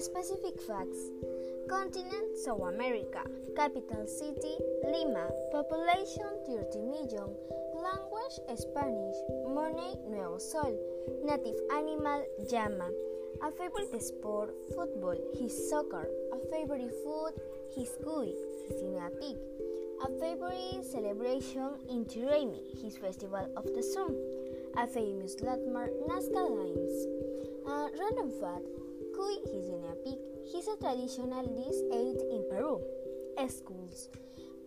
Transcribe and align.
Specific 0.00 0.60
facts. 0.66 0.98
Continent 1.68 2.36
South 2.36 2.62
America. 2.62 3.22
Capital 3.54 4.06
City 4.06 4.58
Lima. 4.82 5.30
Population 5.52 6.26
30 6.46 6.82
million. 6.82 7.30
Language 7.78 8.36
Spanish. 8.58 9.16
Money 9.46 9.94
Nuevo 10.10 10.38
Sol. 10.38 10.74
Native 11.24 11.60
animal 11.72 12.26
Llama. 12.50 12.90
A 13.42 13.50
favorite 13.52 14.02
sport 14.02 14.50
Football. 14.74 15.16
His 15.38 15.70
soccer. 15.70 16.08
A 16.32 16.38
favorite 16.50 16.92
food 17.04 17.32
His 17.74 17.90
cuy 18.04 18.34
His 18.66 18.82
pig 19.20 19.36
A 20.02 20.08
favorite 20.18 20.84
celebration 20.84 21.70
Inti 21.88 22.26
Raymi 22.26 22.82
His 22.82 22.96
festival 22.96 23.48
of 23.56 23.64
the 23.64 23.82
sun. 23.82 24.16
A 24.76 24.88
famous 24.88 25.40
landmark 25.40 25.90
Nazca 26.08 26.42
Lines 26.50 27.06
uh, 27.66 27.88
random 27.98 28.30
fact 28.40 28.66
Cuy 29.14 29.36
is 29.54 29.68
in 29.68 29.84
a 29.84 29.94
pig. 30.04 30.18
He's 30.50 30.66
a 30.66 30.76
traditional 30.76 31.46
dish 31.46 31.80
ate 31.92 32.22
in 32.30 32.44
Peru. 32.50 32.80
Schools. 33.48 34.08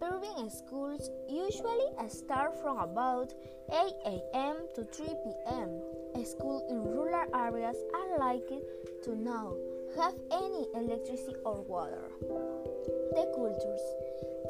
Peruvian 0.00 0.50
schools 0.50 1.10
usually 1.28 1.88
start 2.08 2.60
from 2.60 2.78
about 2.78 3.32
8 3.70 3.92
a.m. 4.06 4.56
to 4.74 4.84
3 4.84 5.06
p.m. 5.06 5.80
Schools 6.24 6.62
in 6.68 6.82
rural 6.82 7.24
areas 7.34 7.76
are 7.94 8.18
likely 8.18 8.60
to 9.04 9.14
not 9.14 9.54
have 9.96 10.14
any 10.32 10.66
electricity 10.74 11.36
or 11.44 11.62
water. 11.62 12.10
The 12.20 13.30
cultures. 13.34 13.84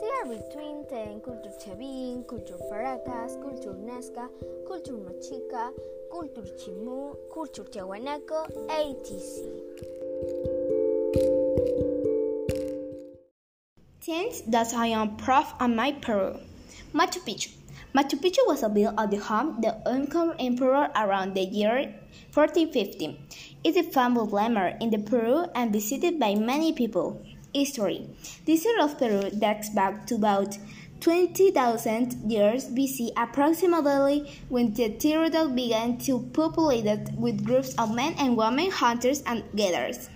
They 0.01 0.11
are 0.21 0.27
between 0.27 0.83
the 0.89 1.21
culture 1.25 1.53
Chavín, 1.61 2.27
culture 2.27 2.59
Paracas, 2.71 3.41
culture 3.43 3.75
Nazca, 3.75 4.29
culture 4.67 4.93
Mochica, 4.93 5.71
culture 6.11 6.49
Chimú, 6.59 7.17
culture 7.33 7.65
Tiahuanaco, 7.65 8.49
etc. 8.71 9.55
Since 14.01 14.43
that 14.49 14.75
I 14.75 14.89
am 14.89 15.17
prof 15.17 15.55
on 15.61 15.77
my 15.77 15.93
Peru. 15.93 16.37
Machu 16.93 17.21
Picchu. 17.21 17.64
Machu 17.95 18.19
Picchu 18.21 18.45
was 18.49 18.65
built 18.75 18.93
at 18.99 19.13
the 19.13 19.19
home 19.19 19.51
of 19.51 19.63
the 19.63 19.73
Inca 19.89 20.35
emperor 20.41 20.89
around 20.97 21.35
the 21.35 21.45
year 21.45 21.95
1450. 22.35 23.21
It's 23.63 23.79
a 23.79 23.85
famous 23.85 24.33
landmark 24.33 24.83
in 24.83 24.91
the 24.91 24.99
Peru 24.99 25.47
and 25.55 25.73
visited 25.73 26.19
by 26.19 26.35
many 26.35 26.73
people. 26.73 27.25
History. 27.55 28.09
The 28.47 28.53
history 28.57 28.81
of 28.81 28.99
Peru 28.99 29.31
dates 29.31 29.71
back 29.71 30.09
to 30.09 30.17
about 30.17 30.59
20,000 30.99 32.29
years 32.29 32.65
BC, 32.67 33.13
approximately 33.17 34.29
when 34.49 34.75
the 34.75 34.89
territory 34.89 35.53
began 35.53 35.97
to 35.99 36.19
populate 36.33 36.87
it 36.87 37.11
with 37.17 37.45
groups 37.45 37.77
of 37.77 37.95
men 37.95 38.15
and 38.19 38.37
women, 38.37 38.73
hunters 38.73 39.23
and 39.25 39.45
gatherers. 39.55 40.09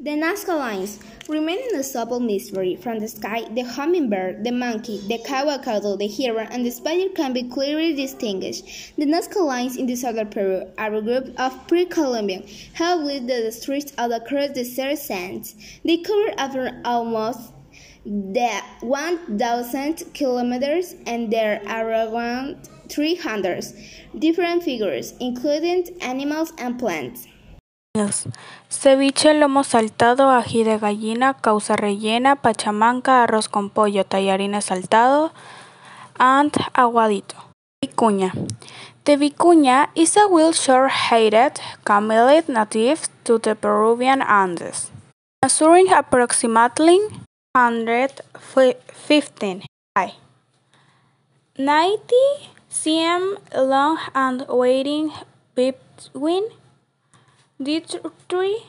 The 0.00 0.10
Nazca 0.10 0.48
lines 0.48 0.98
remain 1.28 1.60
in 1.70 1.78
a 1.78 1.84
subtle 1.84 2.18
mystery. 2.18 2.74
From 2.74 2.98
the 2.98 3.06
sky, 3.06 3.44
the 3.54 3.62
hummingbird, 3.62 4.42
the 4.42 4.50
monkey, 4.50 4.98
the 5.06 5.18
cowacadle, 5.18 5.98
the 5.98 6.08
heron, 6.08 6.48
and 6.50 6.66
the 6.66 6.72
spider 6.72 7.08
can 7.14 7.32
be 7.32 7.44
clearly 7.44 7.94
distinguished. 7.94 8.64
The 8.98 9.06
Nazca 9.06 9.36
lines 9.36 9.76
in 9.76 9.86
the 9.86 9.94
southern 9.94 10.30
Peru 10.30 10.66
are 10.78 10.94
a 10.94 11.00
group 11.00 11.38
of 11.38 11.68
pre-Columbian, 11.68 12.44
lived 12.80 13.28
the 13.28 13.52
streets 13.52 13.92
all 13.96 14.12
across 14.12 14.50
the 14.50 14.64
Sierra 14.64 14.96
Sands. 14.96 15.54
They 15.84 15.98
cover 15.98 16.34
over 16.40 16.80
almost 16.84 17.52
the 18.04 18.62
1,000 18.80 20.12
kilometers, 20.12 20.96
and 21.06 21.32
there 21.32 21.62
are 21.68 21.88
around 21.88 22.68
300 22.88 23.64
different 24.18 24.64
figures, 24.64 25.14
including 25.20 25.86
animals 26.00 26.52
and 26.58 26.80
plants. 26.80 27.28
Ceviche, 28.70 29.34
lomo 29.34 29.62
saltado, 29.62 30.28
ají 30.28 30.64
de 30.64 30.78
gallina, 30.78 31.34
causa 31.34 31.76
rellena, 31.76 32.34
pachamanca, 32.34 33.22
arroz 33.22 33.48
con 33.48 33.70
pollo, 33.70 34.04
tallarines 34.04 34.64
saltado, 34.64 35.30
and 36.18 36.52
aguadito. 36.72 37.36
Vicuña. 37.80 38.32
The 39.04 39.16
vicuña 39.16 39.90
is 39.94 40.16
a 40.16 40.26
wild-short-headed 40.26 41.60
camelid 41.84 42.48
native 42.48 43.02
to 43.22 43.38
the 43.38 43.54
Peruvian 43.54 44.22
Andes, 44.22 44.90
measuring 45.40 45.92
approximately 45.92 46.98
115 47.54 49.62
high, 49.96 50.14
90 51.56 52.12
cm 52.72 53.38
long 53.54 53.98
and 54.16 54.44
weighing 54.48 55.12
between 55.54 56.50
three 58.28 58.64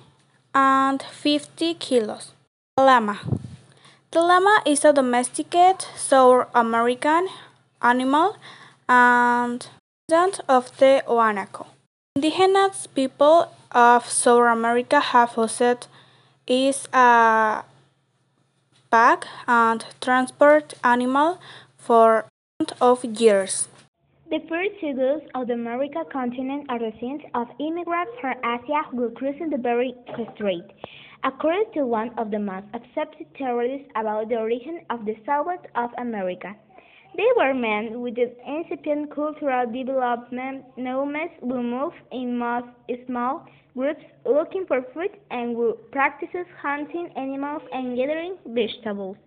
and 0.53 1.01
50 1.01 1.73
kilos. 1.75 2.31
Llama. 2.77 3.19
The 4.11 4.21
llama 4.21 4.61
is 4.65 4.85
a 4.85 4.93
domesticated 4.93 5.85
South 5.95 6.47
American 6.53 7.27
animal 7.81 8.37
and 8.87 9.67
descendant 10.07 10.41
of 10.47 10.77
the 10.77 11.03
Guanaco. 11.07 11.65
Indigenous 12.15 12.87
people 12.87 13.51
of 13.71 14.07
South 14.07 14.51
America 14.51 14.99
have 14.99 15.33
used 15.37 15.61
it 15.61 15.87
as 16.47 16.87
uh, 16.93 16.97
a 16.97 17.65
pack 18.91 19.25
and 19.47 19.83
transport 19.99 20.75
animal 20.83 21.39
for 21.77 22.25
of 22.79 23.03
years. 23.03 23.67
The 24.27 24.39
first 24.49 24.71
settlers 24.81 25.21
of 25.35 25.45
the 25.45 25.53
American 25.53 26.03
continent 26.11 26.65
are 26.69 26.79
the 26.79 26.89
descendants 26.89 27.27
of 27.35 27.47
immigrants 27.59 28.11
from 28.19 28.33
Asia 28.43 28.81
who 28.89 29.11
crossed 29.11 29.51
the 29.51 29.57
Bering 29.59 29.93
Strait. 30.33 30.63
According 31.23 31.71
to 31.75 31.85
one 31.85 32.09
of 32.17 32.31
the 32.31 32.39
most 32.39 32.65
accepted 32.73 33.27
theories 33.37 33.85
about 33.95 34.29
the 34.29 34.37
origin 34.37 34.81
of 34.89 35.05
the 35.05 35.15
south 35.27 35.67
of 35.75 35.91
America, 35.99 36.55
they 37.15 37.27
were 37.37 37.53
men 37.53 38.01
with 38.01 38.17
an 38.17 38.31
incipient 38.47 39.13
cultural 39.13 39.71
development 39.71 40.65
nomads 40.75 41.33
who 41.41 41.61
moved 41.61 42.01
in 42.11 42.39
most 42.39 42.65
small 43.05 43.45
groups 43.77 44.03
looking 44.25 44.65
for 44.65 44.81
food 44.91 45.11
and 45.29 45.55
who 45.55 45.77
practiced 45.91 46.49
hunting 46.59 47.09
animals 47.15 47.61
and 47.71 47.95
gathering 47.95 48.37
vegetables. 48.47 49.17